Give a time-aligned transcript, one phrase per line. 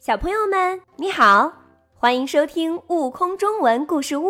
[0.00, 1.52] 小朋友们，你好，
[1.92, 4.28] 欢迎收听《悟空中文故事屋》，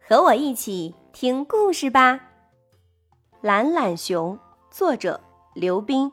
[0.00, 2.20] 和我一起听故事吧。
[3.40, 4.38] 懒懒熊，
[4.70, 5.20] 作者
[5.54, 6.10] 刘斌。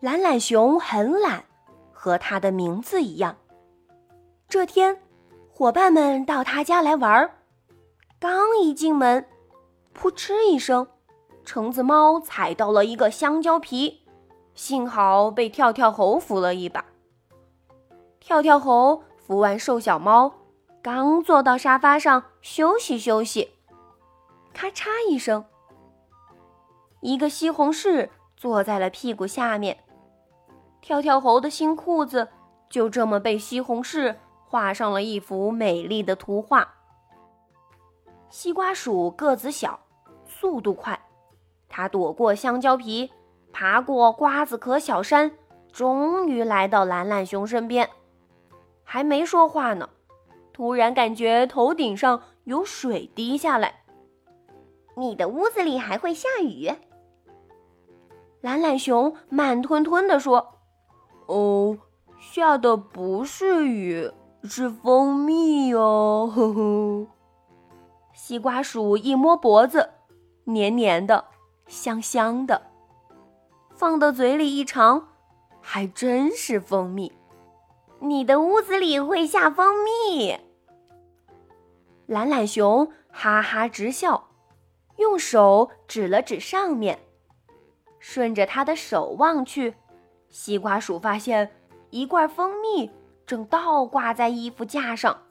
[0.00, 1.44] 懒懒熊很懒，
[1.92, 3.36] 和它的名字一样。
[4.48, 4.98] 这天，
[5.52, 7.30] 伙伴们到他家来玩儿，
[8.18, 9.28] 刚一进门，
[9.92, 10.88] 扑哧一声，
[11.44, 14.05] 橙子猫踩到了一个香蕉皮。
[14.56, 16.84] 幸好被跳跳猴扶了一把。
[18.18, 20.32] 跳跳猴扶完瘦小猫，
[20.82, 23.52] 刚坐到沙发上休息休息，
[24.52, 25.44] 咔嚓一声，
[27.00, 29.84] 一个西红柿坐在了屁股下面。
[30.80, 32.28] 跳跳猴的新裤子
[32.70, 34.16] 就这么被西红柿
[34.46, 36.74] 画上了一幅美丽的图画。
[38.30, 39.78] 西瓜鼠个子小，
[40.26, 40.98] 速度快，
[41.68, 43.12] 它躲过香蕉皮。
[43.58, 45.32] 爬过瓜子壳小山，
[45.72, 47.88] 终于来到懒懒熊身边。
[48.84, 49.88] 还没说话呢，
[50.52, 53.76] 突然感觉头顶上有水滴下来。
[54.94, 56.70] 你的屋子里还会下雨？
[58.42, 60.58] 懒懒熊慢吞吞地说
[61.24, 61.78] ：“哦，
[62.20, 64.10] 下的不是雨，
[64.44, 67.06] 是蜂蜜哦。”呵呵。
[68.12, 69.88] 西瓜鼠一摸脖子，
[70.44, 71.24] 黏黏的，
[71.66, 72.60] 香香的。
[73.76, 75.08] 放到嘴里一尝，
[75.60, 77.12] 还真是蜂蜜。
[78.00, 80.38] 你的屋子里会下蜂蜜？
[82.06, 84.28] 懒懒熊哈哈直笑，
[84.96, 86.98] 用手指了指上面。
[87.98, 89.74] 顺着他的手望去，
[90.30, 91.54] 西瓜鼠发现
[91.90, 92.90] 一罐蜂蜜
[93.26, 95.22] 正倒挂在衣服架上。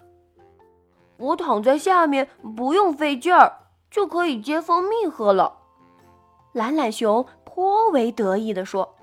[1.17, 5.61] 我躺在下面，不用费劲儿，就可以接蜂蜜喝了。
[6.55, 7.25] 懒懒熊。
[7.43, 8.97] 颇为得意地说：“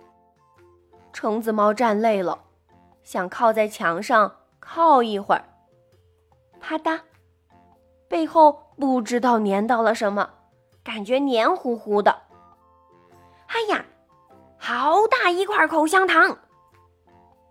[1.10, 2.38] 橙子猫站累了，
[3.02, 5.42] 想靠在墙上靠一会儿。
[6.60, 7.00] 啪嗒，
[8.08, 10.28] 背后不知道粘到了什么，
[10.84, 12.24] 感觉黏糊糊的。
[13.46, 13.86] 哎呀，
[14.58, 16.36] 好大一块口香糖！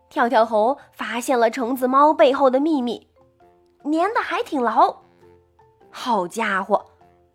[0.08, 3.09] 跳跳猴发现了橙子猫背后的秘密，
[3.86, 4.98] 粘的还挺牢。
[5.90, 6.91] 好家伙，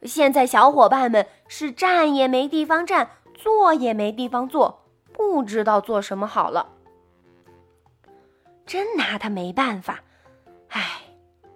[0.06, 6.70] 现在小伙伴们是站也没地方站。”坐也没地方坐，不知道做什么好了，
[8.64, 10.00] 真拿他没办法。
[10.70, 10.82] 唉，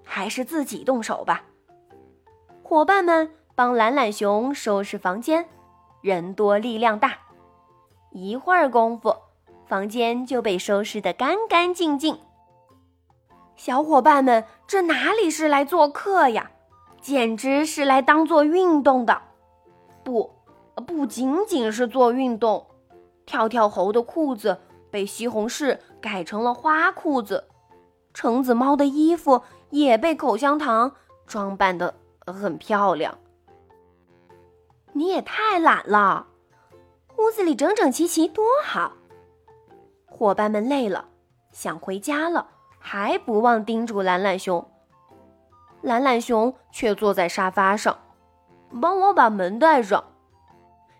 [0.04, 1.42] 还是自己动手吧。
[2.62, 5.48] 伙伴们帮懒懒熊收拾房间，
[6.02, 7.18] 人多力量大，
[8.10, 9.16] 一会儿功夫，
[9.66, 12.20] 房间就被收拾得干干净净。
[13.56, 16.50] 小伙伴们，这哪里是来做客呀，
[17.00, 19.22] 简直是来当做运动的。
[20.04, 20.30] 不。
[20.86, 22.64] 不仅仅是做运动，
[23.26, 24.58] 跳跳猴的裤子
[24.90, 27.48] 被西红柿改成了花裤子，
[28.14, 30.92] 橙子猫的衣服也被口香糖
[31.26, 31.94] 装扮的
[32.24, 33.18] 很漂亮。
[34.94, 36.28] 你也太懒了，
[37.18, 38.92] 屋子里整整齐齐多好。
[40.06, 41.08] 伙伴们累了，
[41.52, 44.69] 想回家了，还不忘叮嘱懒懒熊。
[45.82, 47.96] 懒懒熊却坐在沙发上，
[48.80, 50.04] 帮我把门带上。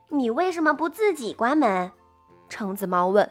[0.08, 1.92] 你为什么不自己关门？
[2.48, 3.30] 橙子猫问。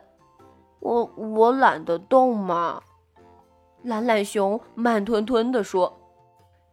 [0.80, 2.82] 我我懒得动嘛。
[3.84, 6.00] 懒懒熊慢吞吞地说。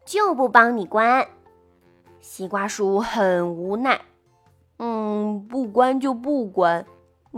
[0.04, 1.26] 就不帮你关。
[2.20, 4.00] 西瓜鼠很无奈。
[4.78, 6.86] 嗯，不关就不关，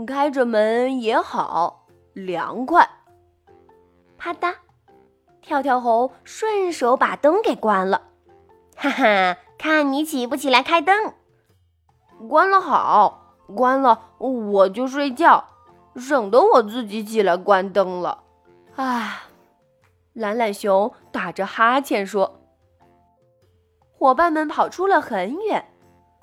[0.05, 2.87] 开着门也好，凉快。
[4.19, 4.53] 啪嗒，
[5.49, 8.03] 跳跳猴顺手把灯给关了。
[8.75, 11.15] 哈哈，看你起不起来开灯。
[12.29, 15.43] 关了好，关了我就睡觉，
[15.95, 18.25] 省得我自己起来关灯了。
[18.75, 19.23] 唉，
[20.13, 22.41] 懒懒熊打着哈欠说。
[23.97, 25.65] 伙伴们跑出了很远，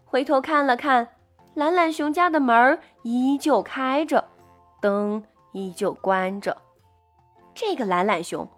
[0.05, 1.09] 回头看了看，
[1.55, 4.29] 懒懒熊家的门依旧开着，
[4.81, 6.57] 灯依旧关着。
[7.53, 8.49] 这个懒懒熊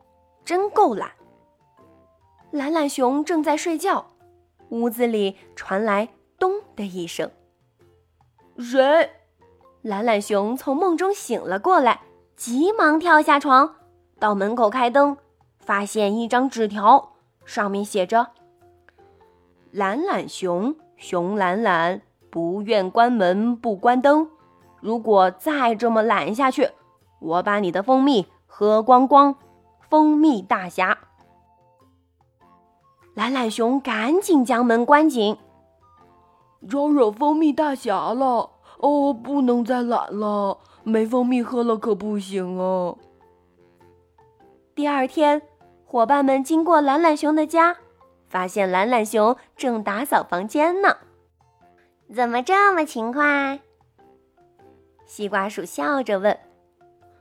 [0.49, 1.11] 真够懒。
[2.51, 4.07] 懒懒熊正在睡觉，
[4.71, 6.09] 屋子里传来。
[6.39, 7.31] 咚的一声，
[8.57, 9.11] 谁？
[9.83, 12.01] 懒懒熊从梦中醒了过来，
[12.35, 13.75] 急忙跳下床，
[14.19, 15.19] 到门口开灯，
[15.59, 17.13] 发现一张纸条，
[17.45, 18.29] 上面写着
[19.71, 24.31] ：“懒懒熊，熊懒懒，不愿关门不关灯。
[24.81, 26.71] 如果再这么懒下去，
[27.19, 29.37] 我把你的蜂蜜喝光光。”
[29.89, 30.99] 蜂蜜大侠。
[33.15, 35.37] 懒懒熊赶紧将门关紧。
[36.69, 38.51] 招惹蜂蜜大侠了！
[38.79, 42.95] 哦，不能再懒了，没蜂蜜喝了可不行啊。
[44.75, 45.43] 第二天，
[45.85, 47.77] 伙伴们经过懒懒熊的家，
[48.29, 50.97] 发现懒懒熊正打扫房间呢。
[52.15, 53.61] 怎么这么勤快？
[55.07, 56.39] 西瓜鼠笑着问：“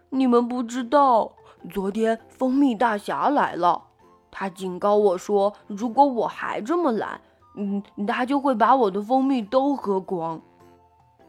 [0.10, 1.32] 你们不知道，
[1.68, 3.84] 昨天蜂蜜大侠来了，
[4.32, 7.22] 他警告我说，如果我还这么懒，
[7.56, 10.42] 嗯，他就会把我的蜂蜜都喝光。”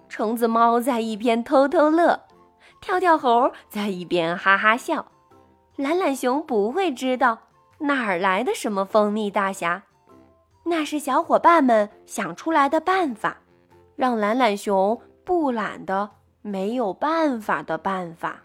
[0.08, 2.20] 橙子猫在一边偷偷乐，
[2.80, 5.06] 跳跳猴在一边哈哈笑。
[5.76, 7.38] 懒懒熊不会知道
[7.78, 9.82] 哪儿来的什么蜂蜜大侠，
[10.64, 13.38] 那是小伙伴们想出来的办法，
[13.94, 16.10] 让懒懒熊不懒的
[16.42, 18.44] 没有办法的办法。